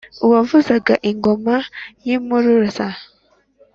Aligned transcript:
Uwavuzaga 0.25 0.93
ingoma 1.09 1.55
y'Impuruza 2.05 2.85